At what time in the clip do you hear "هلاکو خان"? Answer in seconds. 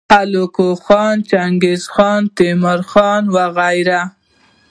0.13-1.15